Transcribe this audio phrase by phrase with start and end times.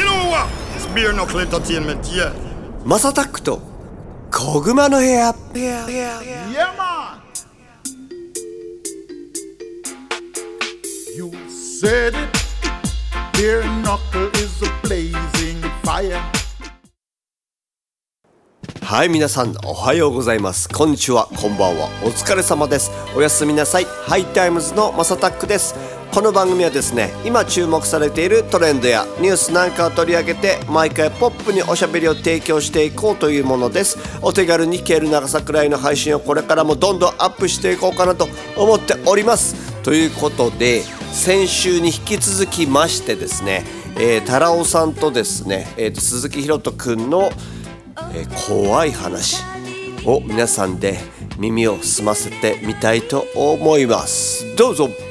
[0.00, 0.48] You know what?
[0.74, 2.32] It's Bare Knuckle Entertainment, yeah.
[2.86, 3.60] MASSATTACKと
[4.32, 5.84] こぐまの部屋 Yeah,
[6.78, 7.20] man.
[11.14, 12.30] You said it.
[13.34, 16.18] Bare Knuckle is a blazing fire.
[18.82, 25.76] はい皆さんおはようございますこんにちはこんばんはお疲れ様ですおやすみなさいハイタイムズの MASSATTACKです
[26.12, 33.96] この番組はですね今注目されているトレンドやニュースなんかを取り上げて毎回ポップにおしゃべりを提供していこうというものです。
[34.20, 39.54] お手軽に聞ける長さくらいの配信をこれからもどんどんアップしていこうかなと思っております。
[39.82, 43.64] ということで先週に引き続きましてですね、
[43.96, 47.30] えー、タラオさんとですね、えー鈴木ひろとくんの
[48.12, 49.44] えー怖い話
[50.04, 50.98] を皆さんで
[51.38, 54.56] 耳を澄ませてみたいと思います。
[54.56, 55.09] どうぞ。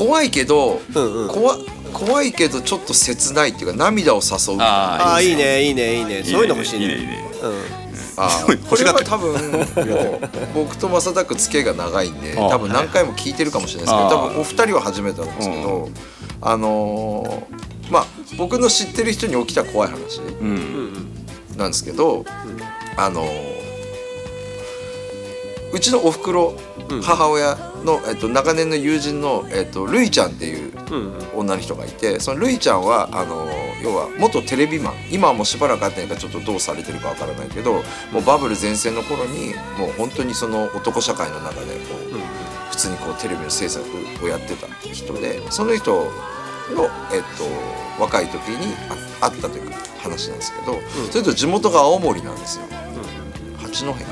[0.00, 1.28] 怖いけど、うんうん。
[1.28, 1.58] 怖
[1.92, 4.60] 怖いけどちょっと切ないっていうか涙を誘う。
[4.60, 5.98] あああいいいねねいいね。
[5.98, 6.86] いいねそういうの欲しいね。
[6.86, 7.24] いいねいいね。
[8.16, 9.66] あ これは多分もう
[10.54, 15.88] 僕と正田君付き合いが長いんであ多分何回も聞いてるかもしれないですけどあ多分お二人は初めてなんですけど、
[16.42, 21.08] あのーまあ僕の知ってる人に起きた怖い話うん。
[21.56, 22.24] なんですけど、
[22.96, 23.59] あのー
[25.72, 26.54] うちのおふくろ、
[27.02, 30.72] 母親の、えっと、長年の友人の、えっと、るいちゃんっていう
[31.34, 33.46] 女の人がいてそのるいちゃんはあの
[33.82, 34.94] 要は元テレビマン。
[35.10, 37.74] 今はもうしばらく会ってないからちょっとどうされてるかわからないけど
[38.12, 43.84] もうバブル全盛の頃にもう本当にその男社会の中でこう、普通にこうテレビの制作
[44.22, 45.92] をやってた人でその人
[46.74, 48.74] の、えっと、若い時に
[49.20, 50.78] あ会ったという話なんですけど、
[51.10, 52.64] それと地元が青森なんですよ。
[53.58, 54.06] 八戸かな。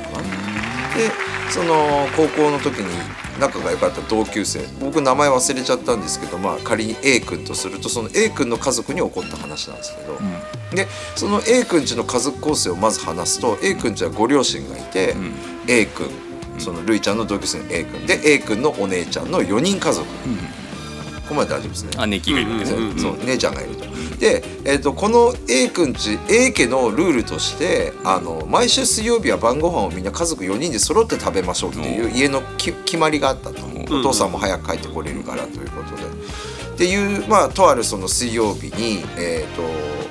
[0.95, 1.11] で
[1.49, 2.85] その高校の時に
[3.39, 10.17] 仲が良かった同級生僕名前忘れちゃったんですけど、まあ、仮に A 君とするとその A 君の家族に起こった話なんですけど、
[10.75, 15.15] でその A 君ちの家族構成をまず話すと A 君ちはご両親がいて、
[15.67, 16.09] A 君
[16.59, 20.05] そのるいちゃんの同級生の A 君で A 君のお姉ちゃんの4人家族、
[21.29, 21.91] ここまで大丈夫ですね。
[21.97, 22.99] あネキがいるわけですね。
[22.99, 23.17] そう。
[23.23, 23.85] 姉ちゃんがいると。
[24.17, 36.03] で、えー、とこの A 君ち A 家のルールとしてあの毎週水曜日は晩ご飯をみんな家族4人で揃って食べましょうっていう家のき決まりがあったと、お父さんも早く帰ってこれるからということで。
[36.03, 39.61] っていうまあとあるその水曜日にえっ、と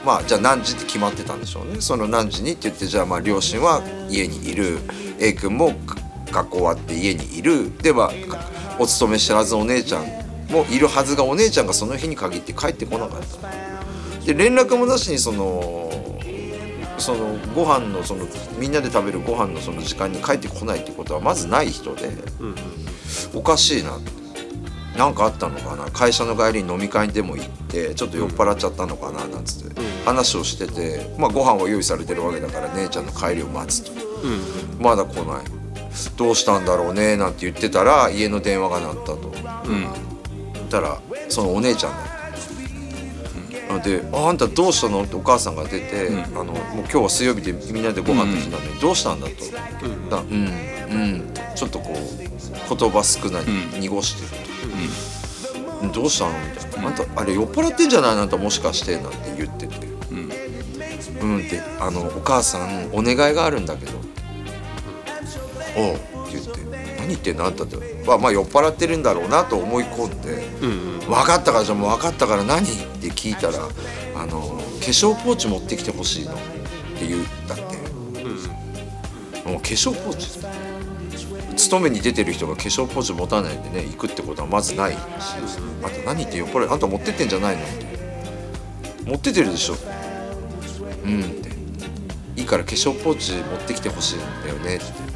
[0.07, 1.81] まあじゃあ何時って決まってたんでしょうね。
[1.81, 4.79] その何時にって言ってじゃあまあ両親は家にいる。
[5.19, 5.73] A 君も
[6.31, 7.77] 学校終わって家にいる。
[7.79, 8.13] では
[8.79, 14.25] お勤め知らずお姉ちゃんもいるはずがお姉ちゃんがその日に限って帰ってこなかった。
[14.25, 15.91] で連絡もなしにその
[16.99, 18.27] そのご飯のその
[18.59, 22.11] みんなで食べるご飯のその時間に帰ってこないってことはまずない人で、
[23.35, 23.99] おかしいな。
[24.97, 25.91] なんかあったのかな？
[25.93, 29.29] 会社の帰りに飲み会にでも行ってちょっと酔っ払っちゃったのかな？
[29.29, 33.93] なんつって話をしてて、まあ、ご飯は用意されてるわけだから姉ちゃんの帰りを待つと、
[34.81, 35.45] まだ来ない。
[36.17, 37.17] どうしたんだろうね？
[37.17, 39.33] なんて言ってたら家の電話が鳴ったと。
[39.65, 39.89] 言
[40.69, 49.35] ったらそのお姉ちゃんだったで「ああんたどうしたの?」ってお母さんが出て「あのもう今日は水曜日でみんなでご飯の日なのにどうしたんだ?」と
[50.11, 50.35] 「だうん
[50.91, 53.45] うん」ちょっとこう言葉少ない
[53.81, 54.29] 濁してる
[55.93, 58.17] と「どうしたの?」みたいな「あんたあれ酔っ払ってんじゃない？
[58.17, 59.77] のあんたもしかして」なんて言ってて
[61.21, 63.93] 「うん」ってあの「お母さんお願いがあるんだけど」
[65.77, 66.01] おう
[66.59, 67.77] って言って「何言ってんのあんた」って
[68.07, 70.49] まあまあ酔っ払ってるんだろうなと思い込んで
[71.07, 72.67] 「分かったからじゃあもう分かったから何?」っ
[73.01, 73.69] て聞いたら
[74.17, 76.37] 「あの化粧ポーチ持ってきてほしいの」っ
[76.99, 77.63] て言ったって、
[79.49, 80.29] もう化粧ポーチ。
[81.59, 84.97] 勤めに出てる人が化粧ポーチ持たないでね行くってことはまずないし
[85.83, 87.87] 「あんた何言って酔っ払いあんた持ってってんじゃないの?」って
[89.05, 89.75] 「持ってってるでしょ」
[91.05, 91.51] うんって
[92.41, 94.85] 「いいから化粧ポーチ持ってきてほしいんだよね」って「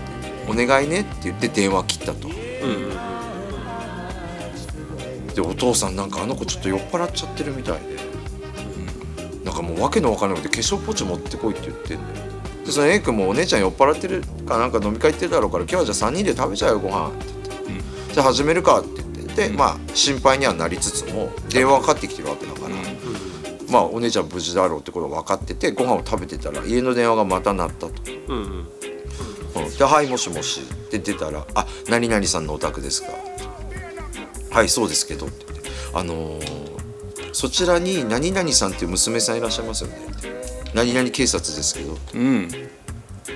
[0.48, 2.28] お願いね」って言って電話切ったと。
[5.34, 7.96] でお父さんなんかあの子ちょっと酔っ払っちゃってるみたいで、
[9.44, 12.26] なんかもう訳のわからなくて化粧ポーチ持ってこいって言ってんだよ。
[12.66, 17.26] でその A 君もお姉ちゃん酔っ払ってるかなんか飲み会行ってるだろうから今日はじゃあ3人で食べちゃうよご飯って
[17.68, 19.48] 言って、じゃあ始めるかって言って。
[19.48, 22.76] で、まあ心配にはなりつつも電話かかってきてるわけだから、
[23.70, 27.92] まあお姉ちゃん無事だろうってこと分かっててご飯を食べてたら家の電話がまた鳴ったと。
[28.28, 28.68] うん
[29.78, 33.08] で「はいもしもし」って出たら「あ何々さんのお宅ですか」
[34.50, 36.72] はいそうですけど」って言って「あのー
[37.32, 39.96] そちらに何々さんっていう娘さんいらっしゃいますよね」
[40.74, 42.48] 何々警察ですけど」うん。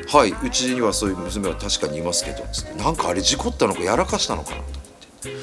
[0.09, 2.75] はいうちにはそういう娘は確かにいますけど」つって。
[2.75, 4.75] なんかあれ事故ったのかやらかしたのかなと思っ
[5.23, 5.37] て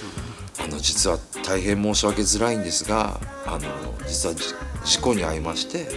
[0.63, 3.67] 「あの実は大変申し訳づらいんですがあの
[4.07, 4.43] 実はじ
[4.85, 5.87] 事故に遭いまして、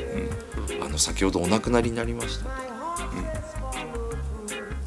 [0.80, 2.44] あの先ほどお亡くなりになりました。
[2.44, 2.50] と、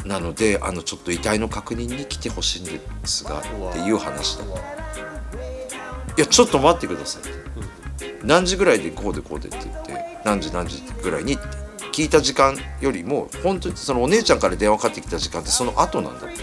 [0.06, 3.44] なのであのちょっと遺体の確認に来てほしいんですがっ
[3.74, 4.48] ていう話だい
[6.18, 7.24] やちょっと待ってください、
[8.24, 9.94] 何時ぐらいでこうでこうでって言って
[10.26, 11.44] 何時何時ぐらいにって
[11.92, 16.38] 聞いた時間よりも本当にそのお姉ちゃんから電話かかってきた時間ってその後なんだって。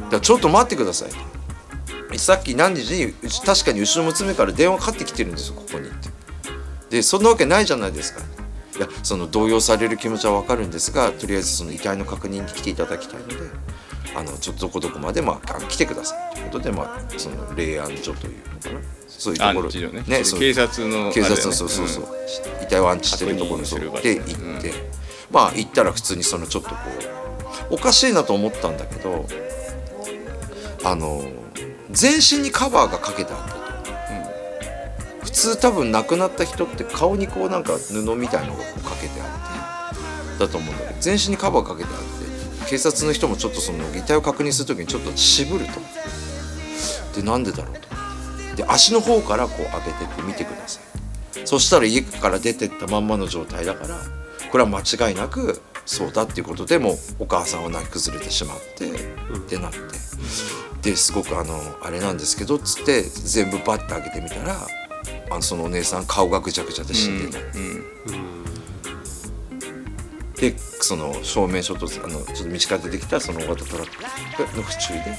[0.00, 2.18] だからちょっと待ってください。
[2.18, 3.12] さっき何時に
[3.46, 6.08] 確かにうちの娘から電話かかってきてるんですよここにって。
[6.90, 8.22] でそんなわけないじゃないですか。
[8.80, 13.34] いやその動揺される気持ちはわかるんですがとりあえずその遺体の確認に来ていただきたいので
[14.16, 18.80] あのちょっとどこどこまで、まあ、来てくださいということで、まあ、その霊安所というのかな。
[19.06, 19.68] そういうところ。
[20.02, 20.24] ね。
[20.24, 22.04] そう警察の警察のそうそうそう、
[22.62, 24.02] 遺体を安置してるところ確認する場所。
[24.02, 24.72] で行って、
[25.30, 26.76] まあ行ったら普通にそのちょっとこ
[27.70, 29.26] うおかしいなと思ったんだけど
[30.82, 31.22] あの
[31.90, 33.54] 全身にカバーがかけてあった。
[33.54, 33.59] と、
[35.22, 45.80] 普通多分亡くなった人って顔にこうなんか布みたいのがこうかけてあってだと思うんだけど全身にカバーかけてあって警察の人もちょっとその遺体を確認する時にちょっと渋ると。
[47.20, 47.88] でなんでだろうと。
[48.56, 51.46] で足の方からこう上げてって見てください。
[51.46, 53.98] そしたら家から出てったまんまの状態だから
[54.50, 58.92] これは間違いなくそうだっていうことでもお母さんは泣き崩れてしまって、っ
[59.48, 59.78] てなって。
[60.82, 64.56] ですごくあのあれなんですけどっつって全部バッて開けてみたら
[65.30, 67.38] あのそのお姉さん顔がぐちゃぐちゃで死んでた、
[70.40, 75.16] でその証明書とあのちょっと道から出てきたその大型トラックの不注意で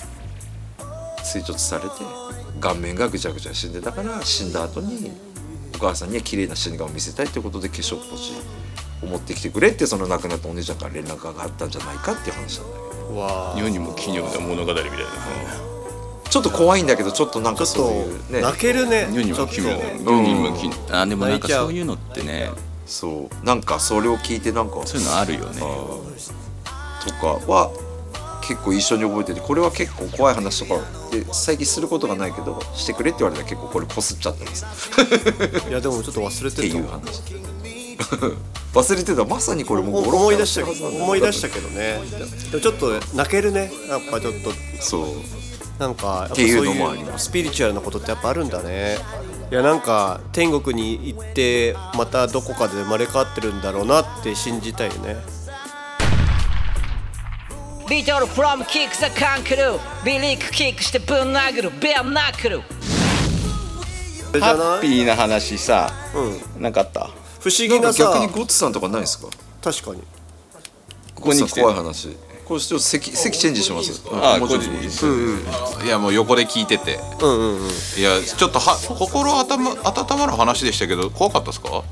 [1.24, 1.90] 追突されて
[2.60, 5.12] 顔面がぐちゃぐちゃ死んでたから死んだ後に
[5.76, 8.34] お母さんには綺麗な死に顔を見せたいってことで化粧ポチ
[9.02, 12.92] を持ってきてくれってその亡くなったお姉ちゃんから連絡があったんじゃないかっていう話なんだけど。
[13.18, 15.71] わ世にも奇妙な物語みたいなね
[16.32, 18.42] ちょっと怖いんだけどちょっとなんかそういうとね。
[18.42, 19.48] 泣けるね世にちょっと。
[19.48, 22.50] も奇妙世にも奇妙あでもなんかそういうのってね。
[22.86, 23.46] そう。
[23.46, 25.60] なんかそれを聞いてなんかそういうのあるよね。
[25.60, 27.70] とかは
[28.48, 30.82] 結構一緒に覚えててこれは結構怖い話とか
[31.12, 34.90] で最近することがないけどしてくれって言われたら結構これこすっちゃってます。
[35.70, 37.24] いやでもちょっと忘れってていうた話。
[38.74, 39.26] 忘れてた。
[39.26, 42.00] まさにこれもうお思い出した思い出したけどね。
[42.52, 43.70] でもちょっと泣けるね。
[43.90, 44.52] やっぱちょっと。
[44.80, 45.41] そう
[45.82, 47.26] なんかやっぱっていうのそうもあります。
[47.26, 49.00] スピリチュアルなことってやっぱあるんだね。
[49.52, 55.18] いやなんか天国に行ってまたどこかで生まれ変わってるんだろうなって信じたいよね。
[57.90, 62.62] ビートル from キックザカンクルビリックキックしてぶん殴るベアナックル
[64.40, 65.92] ハッピーな話さ
[66.56, 66.62] うん。
[66.62, 67.10] なんかあった？
[67.40, 68.04] 不思議なさ。
[68.04, 69.28] 逆にゴッツさんとかないですか？
[69.64, 70.04] 確かに。
[71.16, 71.60] ここに来て。
[71.60, 72.16] 怖い話
[72.52, 74.04] これちょっと席席チェンジします。
[74.12, 77.00] あもうちょっといやもう横で聞いてて。
[77.22, 77.70] うんうんうん。
[77.98, 81.70] いやちょっとは心温ま温まる話でしたけど怖かったですか？
[81.70, 81.84] は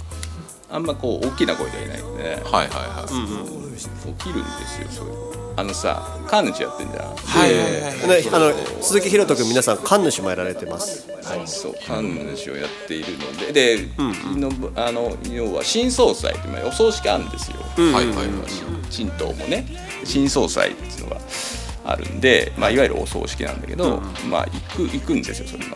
[0.70, 2.24] あんまこう大きな声ではいないんで。
[2.24, 5.14] ねいはいはい、起きるんですよそういう。
[5.14, 7.16] のあのさ神主やってんじゃん。
[7.16, 11.08] はいはいはいね、あの鈴木ひろと君皆さん神主もやられてます。
[11.46, 13.78] そう神主をやっているので。
[13.78, 13.88] で、
[14.36, 18.28] のあの要は新総裁ってまあお葬式あるんですよ、はいはいはい。
[18.94, 19.66] 神道もね
[20.04, 21.22] 新総裁っていうのが
[21.86, 22.78] あるんで、まあ、い。
[22.78, 25.76] わゆるお葬式なんだけど、まあ行く行くんですよそれの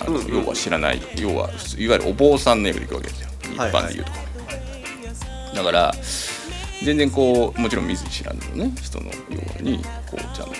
[0.00, 1.48] あの、要は知らない要は
[1.78, 3.28] いわゆるお坊さんの役で行くわけですよ。
[3.52, 3.72] 一はい。
[3.72, 4.10] 般でいうと。
[5.56, 5.92] だから
[6.82, 9.12] 全然こうもちろん見ず知らぬのね人のよ
[9.58, 9.78] うに
[10.10, 10.52] こうちゃんと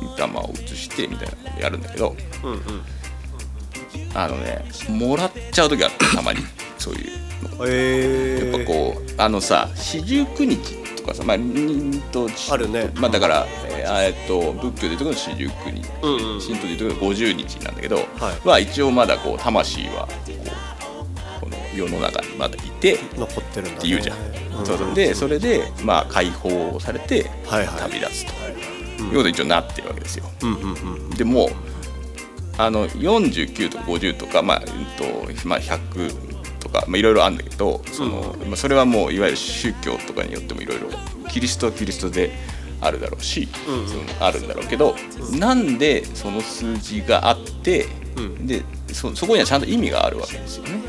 [0.00, 2.14] 御霊を移してみたいなことやるんだけど、
[4.14, 6.40] あのねもらっちゃう時あるたまに。
[6.78, 7.66] そういうの。
[7.66, 10.58] えやっぱこうあのさ四十九日
[11.04, 12.90] とかさまあんとあるね。
[12.94, 15.82] まあだからえーあえっと仏教でいうところの四十九日、
[16.46, 18.02] 神道でいうところの五十日なんだけど、は
[18.44, 18.48] い。
[18.48, 20.08] は一応まだこう魂は
[21.40, 24.16] こうこの世の中にまだいて残ってるんだ、ね、って言うじゃん、
[24.64, 24.94] そうそう。
[24.94, 27.80] でそれでまあ解放されてはいはい。
[27.80, 28.32] 旅立つと、
[29.04, 30.24] いうことに一応なってるわけですよ、
[31.16, 31.50] でも
[32.56, 34.64] あの49とか50とか、まあうん
[34.96, 36.33] とまあ、100
[36.64, 40.88] とか、まあ、いろいろあるんだけどその、まあ、それはもういわゆる宗教とかによってもいろいろ
[41.28, 42.32] キリストはキリストで
[42.80, 44.94] あるだろうし、そのあるんだろうけど、
[45.38, 47.86] なんでその数字があって、
[48.40, 50.82] でそそこにはちゃんと意味があるわけですよね。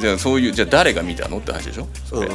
[0.00, 2.28] じゃあそういうじゃあ誰が見たのって話でしょそれ、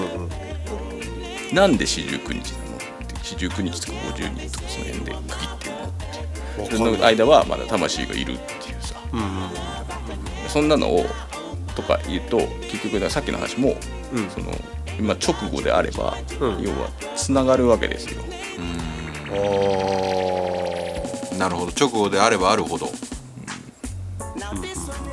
[1.53, 5.71] なんで四十九日なのって四十九日とか五十日とかその辺で区切ってる
[6.57, 8.95] のってその間はまだ魂がいるっていうさ、
[10.49, 11.05] そんなのを
[11.77, 12.39] とか言うと
[12.71, 13.77] 結局さっきの話も、
[14.33, 14.51] その
[14.99, 16.17] 今直後であれば、
[16.59, 18.23] 要はつながるわけですよ。
[21.37, 21.71] なるほど。
[21.79, 22.87] 直後であればあるほど。
[22.87, 22.89] っ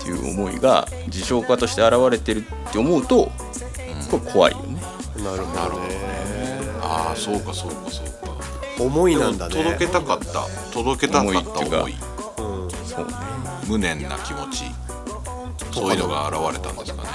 [0.03, 3.31] ていう思いが自称家として現れてるって思うと、
[4.11, 4.81] これ怖いよね。
[5.23, 5.95] なるほどね。
[6.81, 8.13] ああそうかそうかそうか。
[8.83, 9.55] 思いなんだね。
[9.55, 10.47] 届けたかった。
[10.73, 11.39] 届けたかった思い。
[11.39, 11.95] っていうか思い
[12.87, 13.13] そうね。
[13.67, 14.65] 無念な気持ち
[15.75, 17.09] そういうのが現れたんですかね。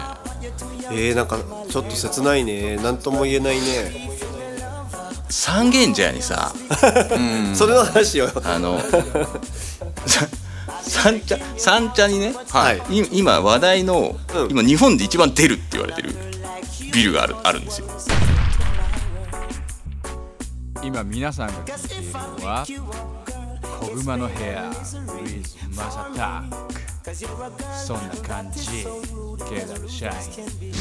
[0.91, 1.37] えー、なんか
[1.69, 2.75] ちょっと切ないね。
[2.77, 4.09] なんとも言えないね、
[5.29, 6.51] 三軒茶屋にさ
[7.55, 8.29] それの話よ。
[8.43, 8.81] あの
[10.05, 10.27] さ
[10.81, 12.81] 三茶三茶にね、はい。
[12.89, 14.51] い今話題の、うん。
[14.51, 16.15] 今日本で一番出るって言われてる
[16.91, 17.87] ビルがあるあるんですよ。
[20.81, 22.65] 今皆さんが聞いているのは
[23.79, 26.78] 小熊の部屋 with マサタック
[27.13, 28.85] そんな感じ。
[29.49, 30.73] ケーダルシャイン。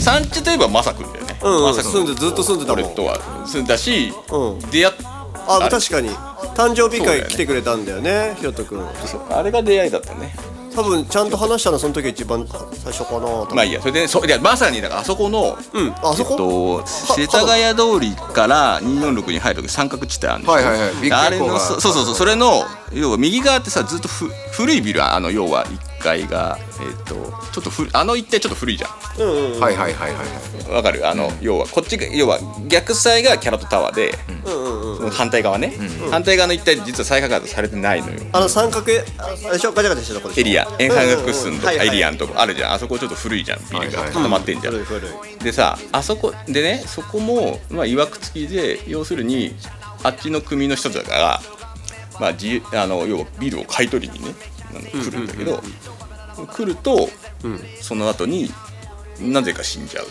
[0.00, 2.84] 三茶といえばまさくんだよね、うん、うん、まさく住んでずっと住んでたもん。
[2.84, 4.58] 俺とは住んだし、うん。
[4.70, 6.10] 出会っああ確かに。
[6.56, 7.28] 誕生日そうだよね。
[7.28, 8.86] 会来てくれたんだよねひろとくん。
[9.30, 10.34] あれが出会いだったね
[10.76, 27.14] 多分ちゃんと話したのその時が一番最初かなまあいいやそれでねそいやまさにだからあそこの、うんあそこ、えっと、世田谷通りから246に入る時三角地帯あるんですよ、はいはいはいあれのそそうそうそうそれの要は右側ってさずっとふ古いビルあの要は1階がえっと
[27.52, 30.70] ちょっとふあの一帯ちょっと古いじゃはいはいはいはいはい。
[30.70, 31.08] んわかる？
[31.08, 32.38] あの、要はこっちが要は
[32.68, 34.12] 逆サイがキャロットタワーで、
[34.44, 35.72] その反対側ね、
[36.10, 38.20] 反対側の一帯実は再開発されてないのよ。
[38.32, 38.86] あの三角
[39.18, 39.72] ああれでしょ？
[39.72, 40.40] ガチャガチャしてるとこでしょ？
[40.40, 40.66] エリア。
[40.78, 42.72] 円山学寸とかうんうんうんエリアのとこあるじゃん。
[42.72, 44.04] あそこちょっと古いじゃんビルが。
[44.04, 49.54] 固まってんじゃん、古い古いでさあそこでねそこもまあいわくつきで要するに
[50.02, 51.40] あっちの組の人だから
[52.20, 54.34] まあ自あの要はビルを買い取りにね
[54.72, 55.62] 来るんだけど、
[56.52, 57.08] 来ると、
[57.80, 58.52] その後に
[59.20, 60.06] なぜか死んじゃう。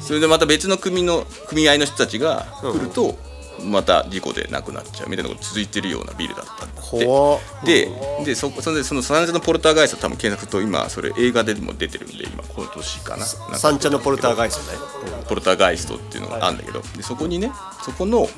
[0.00, 3.18] それでまた別の組の組合の人たちが来ると、
[3.64, 6.90] また事故で亡くなっちゃうみたいなこと続いてるようなビルだったんだっ
[7.64, 7.88] て。
[7.88, 13.24] ででそそれでそのサンジャのポルターガイスト多分検索と今それ映画でも出てるんで今今年かな。
[13.24, 14.78] 三茶のポルターガイストね。
[15.28, 17.50] ポルターガイストっていうのがあるんだけどでそこにね
[17.84, 18.28] そこの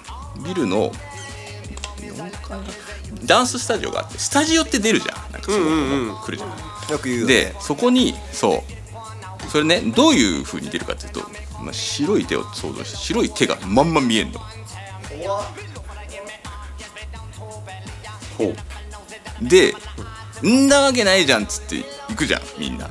[0.42, 1.00] ビルの4階
[3.24, 5.32] ダンススタジオがあってスタジオって出るじゃん。
[5.32, 6.50] なんかその、来るじゃん。
[6.92, 8.64] よく言うでそこにそ
[9.46, 9.50] う。
[9.50, 11.20] それねどういう風に出るかっていうと、
[11.60, 14.40] まあ、白い手を想像して白い手がまんま見えんの。
[18.38, 19.48] ほう。
[19.48, 19.74] で
[20.44, 22.88] んなわけないじゃんっつって行くじゃんみんな。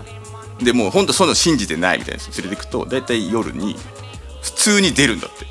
[0.62, 3.76] でもうほんとそういうの信じてないみたいな人連れてくと大体夜に
[4.42, 5.46] 普通に出るんだって。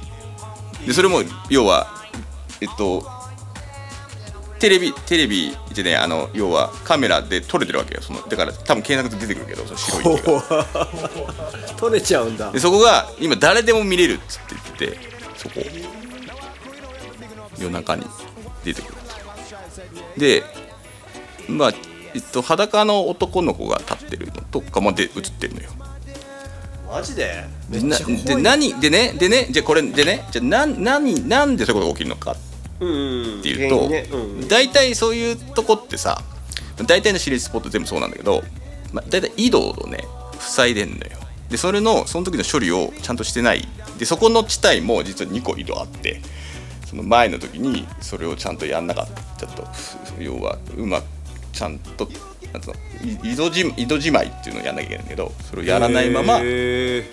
[0.87, 1.89] でそれも要は
[2.61, 3.18] えっと
[4.59, 8.03] テレビテレビでねあの要はカメラで撮れてるわけよ。
[8.03, 10.67] そのだから多分検索で出てくるけどその白い手が。
[11.79, 12.51] 取れちゃうんだ。
[12.51, 14.99] でそこが今誰でも見れるっつって言ってて
[15.37, 15.61] そこ。
[17.59, 18.05] 夜中に
[18.65, 18.95] 出てくる
[20.15, 20.45] とで
[21.49, 21.73] まあ
[22.15, 25.71] えっと裸の男の子が立ってるのとかもで映ってるのよ。
[26.89, 27.45] マジで？
[27.69, 32.48] めでなで何でねでねじゃあこれでねじゃあな何なんでそういうことが起きるのかうんうん
[32.79, 36.23] っていうと、うん大体そういうとこってさ
[36.87, 38.43] 大体の私立スポット全部そうなんだけど、
[38.93, 40.05] まあ、大体井戸をね
[40.39, 41.03] 塞いでんのよ。
[41.51, 43.67] でそれのその時の処理をちゃんとしてない。
[43.99, 46.21] でそこの地帯も実は2個井戸あって
[46.87, 49.07] その前の時にそれをちゃんとやんなかっ
[49.39, 49.65] たちょっと。
[50.17, 51.05] ふ要はうまく
[51.53, 52.09] ちゃんと
[52.53, 52.75] なんつうの
[53.29, 57.05] い井戸じ井戸じまいっていうのをやんなきゃいけないんだけどそれをやらないままへ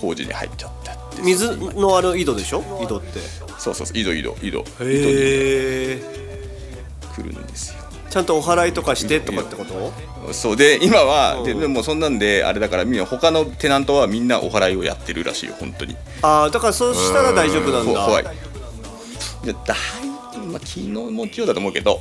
[0.00, 2.62] 工事に入っちゃったってー水のあの井戸でしょ？
[2.82, 3.20] 井戸って
[3.58, 3.98] そうそうそう。
[3.98, 4.58] 井戸井戸井戸。
[4.58, 6.00] へえ
[7.14, 7.82] 来るんですよ。
[8.10, 10.32] ちゃんとお祓いとかしてとかってこと？
[10.32, 10.56] そう。
[10.56, 11.60] で今は、でうん。
[11.60, 15.96] でもそんなんであれだからみんな他のテナントはみんなお祓いをやってるらしいよ本当に。
[16.22, 17.92] ああだからそうしたら大丈夫なんだ。
[17.92, 18.26] こ怖いい。
[19.48, 22.00] やだいまあ気の持ちようだと思うけど。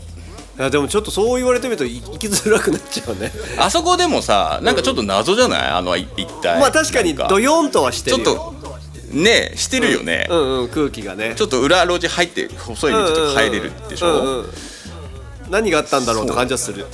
[0.57, 3.29] いやでもちょっとそう言われてみるとい生きづらくなっちゃうね。
[3.59, 5.67] あそこでもさなんかちょっと謎じゃない？
[5.71, 6.62] あのい一体。
[6.62, 8.54] まあ確かにドヨンとはしてちょっと
[9.12, 11.33] ねしてるよね、うんうん空気がね。
[11.35, 14.45] ちょっと裏路地入って細い道とか入れるでしょ、うんうんうん。
[15.50, 16.85] 何があったんだろうって感じはする。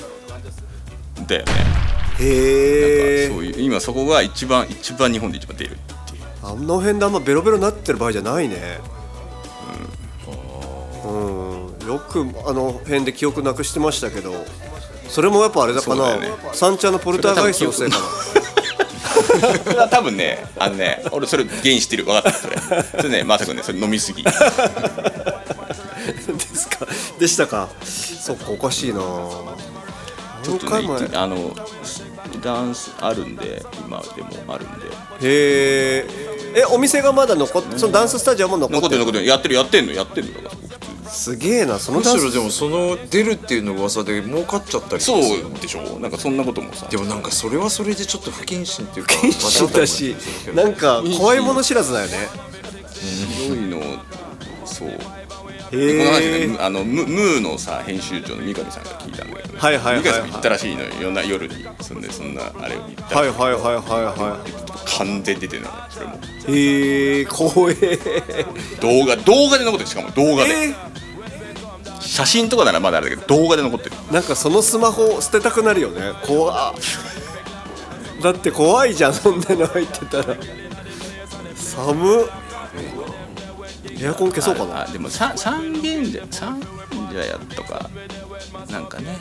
[1.27, 1.53] だよね。
[2.19, 3.29] へえ。
[3.29, 5.75] そういう今そこが一番一番日本で一番出るっ
[6.09, 6.21] ていう。
[6.43, 8.79] あの辺であんまベロベロになってる場合じゃないね。
[11.03, 14.33] うん、よくあの辺で記憶なくしてましたけど。
[15.07, 16.15] それもやっぱあれだかな。
[16.15, 16.29] ね。
[16.53, 18.05] 三茶のポルターガイストのせいかな
[19.63, 22.05] それは多分ねあのね俺それ原因知ってる。
[22.05, 22.31] 分かった。
[22.33, 22.57] それ。
[22.57, 24.23] それねまさかねそれ飲みすぎ。
[24.23, 24.39] です
[26.69, 26.87] か？
[27.19, 27.69] でしたか？
[27.83, 28.99] そっかおかしいな。
[30.43, 31.55] ちょっとねあの
[32.41, 34.87] ダンスあるんで今でもあるんで。
[34.87, 34.89] へ
[35.99, 36.05] え
[36.55, 39.25] えお店がまだ残っそのダンススタジオも残っ残っててるる残ってる。
[39.27, 40.55] やってるやってんのやってんのだか
[41.11, 45.99] すげえなそのむしろでもその出るっていうの噂で儲かっちゃったりとそうでしょ。
[45.99, 46.87] なんかそんなこともさ。
[46.89, 50.15] でもなんかそれはそれでちょっと不謹慎っていうか不謹慎だし
[50.55, 52.13] なんか怖いもの知らずだよね。
[52.93, 53.81] すごいの。
[54.65, 54.89] そう
[55.71, 60.03] へこの話あのムムーのさ編集長の三上さんが聞いたんだけど、ね、はいはいはいはい。
[60.03, 60.89] 三上さんも行ったらしいのよ。
[60.99, 64.39] 夜な夜にそんでそんなあれを行ったはいはいはいはいは
[64.97, 66.15] 完全に出てるのよそれも。
[66.15, 67.75] いへえ怖え。
[68.81, 69.89] 動画動画で残ってる。
[69.89, 70.75] しかも動画で、え
[72.01, 73.95] 写真とかならまだあれだけど動画で残ってる。
[73.95, 76.11] ーなんかそのスマホ捨てたくなるよね。
[76.25, 76.75] 怖っ。
[78.21, 80.35] だって怖いじゃんそんなの入ってたら。
[81.55, 82.25] 寒っ
[84.01, 84.81] エアコン消そうかな。
[84.83, 86.67] あでもさ三軒茶三軒
[87.13, 87.89] 茶屋とか
[88.69, 89.17] なんかね。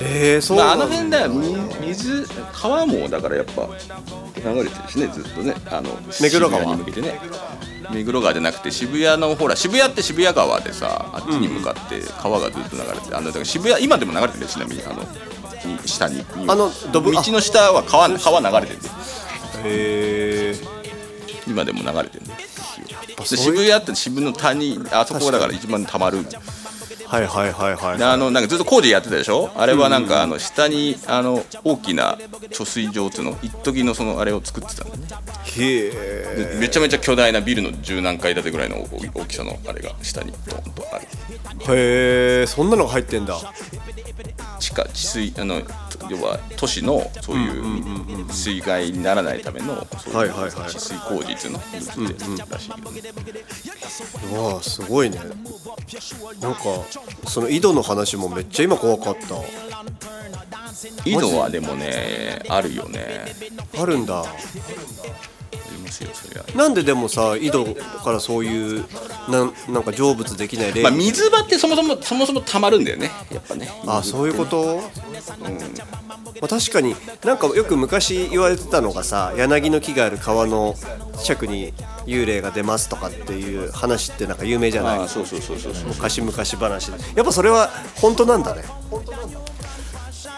[0.00, 1.28] えー、そうまあ、あの辺だよ。
[1.30, 1.56] み
[1.88, 3.68] 水川もだからやっぱ
[4.36, 5.54] 流れてるしねずっとね。
[5.70, 6.64] あの目黒川？
[6.64, 7.20] に向けてね。
[7.90, 18.82] 目黒川じゃなくて渋谷のほら渋谷って渋谷川でさあっちに向かって川がずっと流れててあのだから渋谷今でも流れてるねちなみにあのに下にあの道の下は川川流れてる。
[18.82, 18.88] ね
[19.64, 20.29] へえ
[21.50, 22.36] 今でも流れてるね
[23.18, 26.24] でそういう渋谷って渋の谷あそこがだから一番たまる。
[27.06, 29.50] はいはいはいはいであのなんかずっと工事やってたでしょ？
[29.56, 32.16] あれはなんかあの下にあの大きな
[32.50, 35.06] 貯水場っていうの一時のそのあれを作ってたんだね。
[35.58, 36.54] へえ。
[36.54, 41.06] でめちゃめちゃ巨大なビルの十何階建てぐらいの大大きさのあれが下にドーンとある。
[41.74, 43.36] へえそんなのが入ってんだ。
[44.60, 45.62] 地下治水あの
[46.08, 50.34] 要は都市のそういう水害にならないためのそうはいいう
[50.70, 51.58] 治水工事っていうの
[54.38, 55.18] をわあすごいね。
[56.40, 56.60] なんか
[57.26, 59.20] その井戸の話もめっちゃ今怖かった。
[61.04, 63.26] 井戸はでもねあるよね。
[63.78, 64.24] あるんだ
[65.80, 67.64] ますよそりゃなんででもさ井戸
[68.04, 68.84] からそういう
[69.28, 73.68] なんなんか成仏できない例、まあ水場ってそもそもそもそもたまるんだよねやっぱね。
[73.86, 74.82] あそういうこと、ま
[76.42, 76.94] あ、確かに
[77.24, 80.74] なんかよく昔言われてたのがさ柳の木がある川の
[81.22, 81.72] 近くに
[82.06, 85.00] 幽霊が出ますとかっていう話ってなんか有名じゃない？
[85.00, 85.88] あそうそうそうそうそう。
[85.88, 86.98] 昔々話で。
[87.16, 88.62] やっぱそれは本当なんだね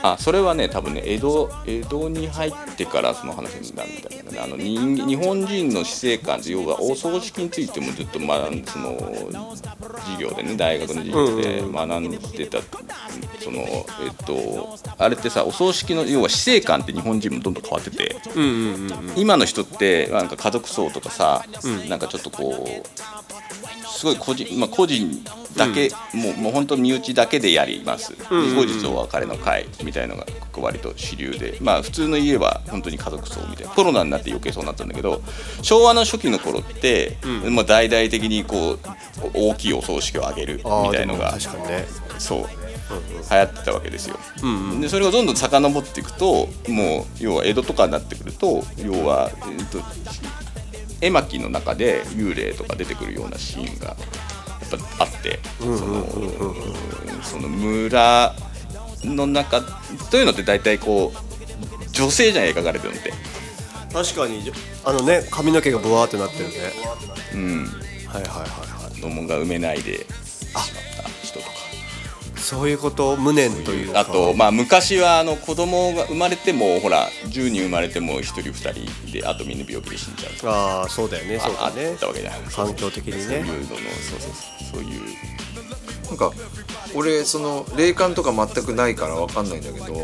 [0.02, 4.40] あそれはね多分ね江戸江戸に入ってからその話になるんだけどね。
[4.42, 8.98] あの人日本人の死生観要はお葬式についてもずっと学んその
[10.00, 12.58] 授業でね大学の授業で学んでた、
[13.40, 18.16] そのえっとあれってさお葬式の要は死生観って日本人もどんどん変わってて、
[19.16, 21.44] 今の人ってなんか家族葬とかさ、
[21.88, 23.41] なんかちょっとこう
[24.02, 25.22] すごい個人、まあ、個人
[25.56, 35.22] だけ、もうもう本当身内だけでやります、で後日お別れの会みたいのが割と主流でまあ普通の家は本当に家族葬みたいなコロナになって余計そうなったんだけど
[35.62, 37.16] 昭和の初期の頃って、
[37.48, 38.78] まあ、大々的にこう
[39.34, 40.62] 大きいお葬式を挙げるみ
[40.92, 41.86] たいのが確かにね。
[42.18, 42.46] そう
[43.30, 44.18] 流行ってたわけですよ、
[44.80, 49.78] でそれがどんどん遡っていくともう要は江戸とかになってくると要は、えっと
[51.02, 53.96] 絵巻の中で幽霊とか出てくるようなシーンがやっ
[54.96, 56.06] ぱあって、その
[57.22, 58.34] その村
[59.04, 59.60] の中
[60.10, 63.12] というのって大体こう女性じゃん描かれてるのって。
[63.92, 64.50] 確かに
[64.84, 66.54] あのね髪の毛がブワーってなってるね。
[67.34, 67.66] うん。
[68.06, 68.40] はいはいはい
[68.84, 68.94] はい。
[68.94, 70.06] 子供が産めないで
[72.52, 74.00] そういうこと無念というか。
[74.00, 80.52] あとまあ昔はあの子供が生まれてもほら10人生まれても1人2人であとみんな病気で死んじゃうとか。
[80.52, 81.94] ああそうだよねそうああだね。
[81.94, 84.32] ったわけじゃない環境的にそういうねののそうそうそう
[84.74, 85.00] そういう。
[86.08, 86.30] なんか
[86.94, 89.94] 俺その霊感とか全くないから分かんないんだけど、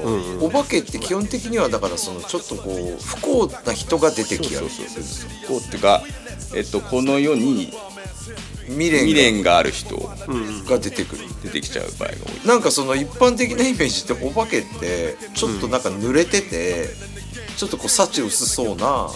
[0.40, 4.70] お化けって基本的にはだからそのちょっとこう不幸な人が出てきやる。
[4.70, 5.58] そうそうそうこう。
[5.60, 6.02] っていうか、
[6.54, 7.74] えっと、この世に
[8.68, 9.96] 未練未練がある人。
[10.68, 12.46] が出てくる、出てきちゃう場合が多い。
[12.46, 16.88] なんかその一般的なイメージってお化けってちょっとなんか濡れてて、
[17.56, 19.08] ちょっとこう幸薄そうな、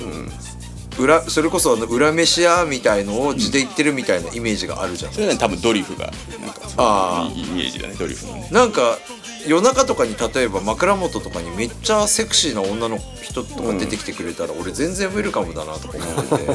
[0.99, 7.35] 裏それこそあの裏飯屋みたいのを地で言ってるみたいなイメージがあるじゃん、それはね多分ドリフがなんかあー。
[7.35, 8.49] いいイメージだねドリフのね。
[8.51, 8.99] なんか
[9.47, 16.53] 夜中とかに例えば枕元とかにめっちゃセクシーな女の人とか出てきてくれたら、俺全然ウェルカムだなとか思ってて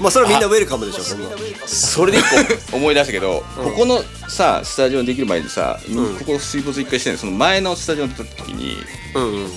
[0.00, 1.30] まあそれはみんなウェルカムでしょそんな。
[1.66, 5.78] それで一個思い出したけど、ここのさスタジオにできる前にさ、
[6.18, 8.76] ここ水没一回してんのその前のスタジオに撮った時に
[9.14, 9.50] うんうん。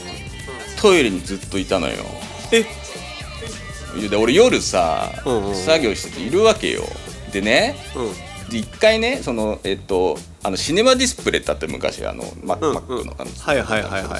[0.79, 1.95] トイレにずっといたのよ。
[2.51, 2.65] え？
[4.09, 6.83] で俺夜さ、うんうん作業してているわけよ。
[7.33, 8.13] でねうん。
[8.13, 14.19] で一回ねそのえっとあのシネマディスプレイってあって昔あのマうんマックのあのはいはいはいはいは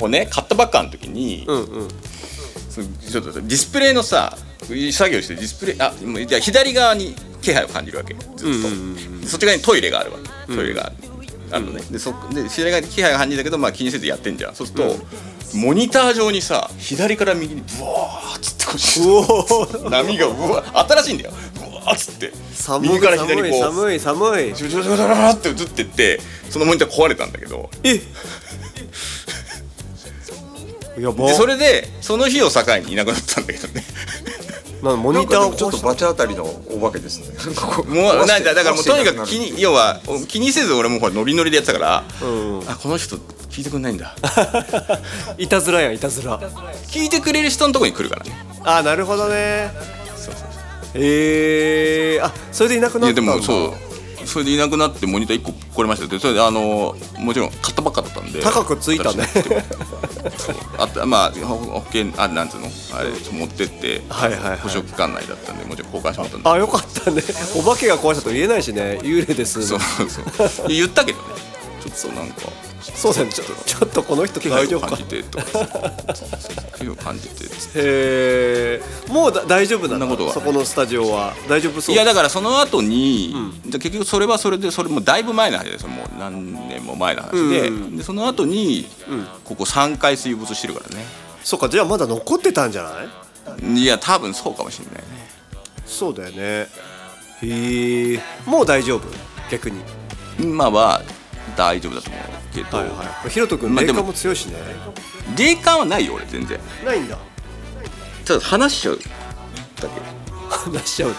[0.00, 0.02] い。
[0.02, 1.88] をね買ったばっかの時に、うんうん。
[1.88, 8.14] ちょっとディスプレイのさ作業してディスプレイあもうじゃあ左側に気配を感じるわけ。
[8.14, 8.52] ずっ
[9.22, 10.54] と、そっち側にトイレがあるわけ。
[10.54, 11.64] トイレがある。
[11.64, 11.82] のね。
[11.90, 14.54] でそで知り合いが気配が感じたけど、まあ、気にせずやってんじゃん。
[14.54, 14.96] そうすると、
[15.54, 22.32] モニター上にさ左から右にブワーっつってこう波がうわ新しいんだよーっつって。
[22.52, 23.60] 寒い右から左にこう。
[23.60, 24.54] 寒い寒い寒い。
[24.54, 26.20] ジュジュジュジュって映ってって
[26.50, 28.00] そのモニター壊れたんだけどえ
[31.00, 33.84] やばでそれでその日を境にいなくなったんだけどね
[34.82, 37.36] なんモニターをちょっとバチ当たりのお化けですね
[37.88, 42.04] もうなんかだからもうとにかく気にに要は気にせず俺もほらノリノリでやってたから、
[42.68, 44.14] あこの人聞いてくんないんだ
[45.36, 46.38] いたずらやんいたずら
[46.86, 48.32] 聞いてくれる人のとこに来るからね
[48.64, 49.70] あなるほどね
[50.14, 50.48] そうそう
[50.94, 53.32] えー、あそれでいなくいやなったんだ。
[53.32, 53.72] でもそう。
[54.26, 58.40] それでいなくなってモニター1個壊れましたよでそれであのもちろん買ったばっかだったんで。
[58.42, 59.24] 高くついたね。
[60.36, 62.66] そうあとまあほ保険あなんつうの？
[62.94, 64.58] あれ持ってってはいはいはい。
[64.58, 67.22] 保証期間内だったんでもちろん交換してもらったんであよかったね。
[67.56, 68.98] お化けが壊したと言えないしね。
[69.02, 69.66] 幽霊です。
[69.66, 70.68] そうそう。
[70.68, 71.24] 言ったけどね。
[71.36, 72.34] ちょっとなんか。
[72.80, 75.44] そうだねちょちょっとこの人気大丈夫か感じてとか
[76.76, 80.06] 気配を感じてへえもうだ大丈夫なの？
[80.06, 83.34] そんなことはそこのスタジオは大丈夫そういやだからその後に、
[83.66, 88.86] じゃあ結局それはそれでそれもだいぶ前の話ですよもう何年も前の話で,、でその後に、
[89.44, 91.04] ここ3回水没してるからね。
[91.42, 92.72] そうかじゃあまだ残ってたん。
[92.72, 95.02] じゃないいや多分そうかもしれないね。
[95.84, 96.68] そうだよね。
[97.42, 99.08] へえもう大丈夫？
[99.50, 99.80] 逆に。
[100.38, 101.02] 今は
[101.56, 102.22] 大丈夫だと思う
[102.54, 103.30] けど、はいはい。
[103.30, 104.54] ひろとくん霊まあでも感も強いしね。
[105.36, 106.58] 霊感はないよ俺全然。
[106.84, 107.18] ないんだ。
[108.24, 108.98] ただ話しちゃう
[109.80, 109.88] だ
[110.48, 111.14] 話しちゃう。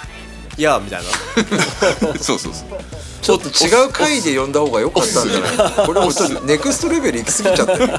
[0.57, 2.13] いやみたいな。
[2.13, 2.79] け そうそうそう。
[3.21, 5.47] ちょっと違う回で呼んだ方が良かったんじゃな
[5.83, 5.85] い？
[5.85, 7.73] これもちょっとネクストレベル行き過ぎちゃって。
[7.87, 7.89] る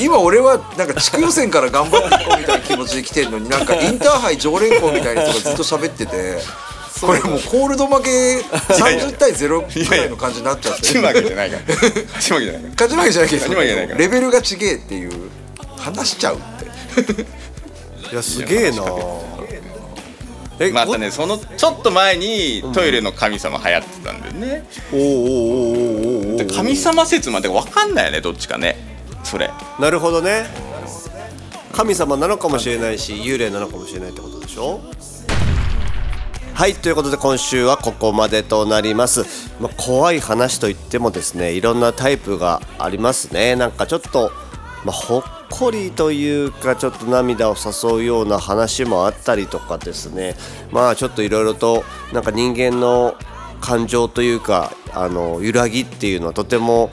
[0.00, 6.38] 今俺はなんか地区予選から頑張っていこうみたいな気持ちで来てるのになんかインターハイ常連校みたいな人がずっと喋ってて
[7.00, 10.80] これもうコールド負け30対0ぐらいの感じになっちゃって。
[10.80, 11.62] 勝ち負けじゃないから。
[11.64, 12.70] 勝ち負けじゃないから。
[12.70, 13.98] 勝ち負けじゃないから。
[13.98, 15.30] レベルが違えっていう。
[15.78, 17.22] 話しちゃうって。
[18.12, 18.84] いやすげえな。
[20.58, 28.76] えまたねそのちょっと前にトイレの神様流行ってたんだよね、おおおおおおおで神様説まで分かんないよねどっちかね。
[29.24, 29.50] それ。
[29.78, 30.50] なるほどね。
[31.72, 34.82] 神様なのかもしれないし幽霊なのかもしれないってことでしょ？
[36.60, 39.24] はいということで今週はここまでとなります、
[39.62, 43.56] まあ、怖い話といってもですねいろんなタイプがありますね。
[43.56, 44.30] なんかちょっと、
[44.84, 50.36] まあ、ほっこりというかちょっと涙を誘うような話もあったりとかですね。
[50.70, 53.16] まあちょっといろいろとなんか人間の
[53.62, 56.90] 感情というかあの揺らぎっていうのはとても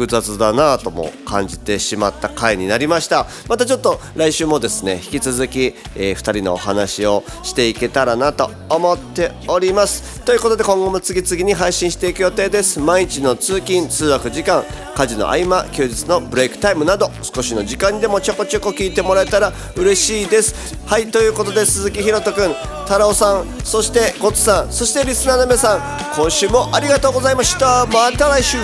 [0.00, 3.26] 複雑だなとも感じてしまった回になりました。
[3.48, 10.22] またちょっと来週もですね引き続き、え2人のお話をしていけたらなと思っております。
[10.22, 12.80] ということで今後も次々に配信していく予定です。
[12.80, 14.64] 毎日の通勤通学時間
[14.96, 20.78] 家事の合間休日のブレイクタイムなど少しの時間にでもちょこちょこ聞いてもらえたら嬉しいです。
[20.86, 27.84] はいということで鈴木ひろとくん太郎さんそしてゴツさんそしてリスナーの皆さん今週もありがとうございました。
[27.84, 28.56] また来週。